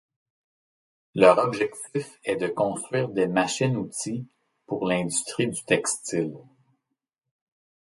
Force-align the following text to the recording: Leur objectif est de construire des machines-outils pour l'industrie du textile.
Leur 1.13 1.37
objectif 1.37 2.17
est 2.23 2.35
de 2.35 2.47
construire 2.47 3.09
des 3.09 3.27
machines-outils 3.27 4.25
pour 4.65 4.87
l'industrie 4.87 5.47
du 5.47 5.63
textile. 5.63 6.33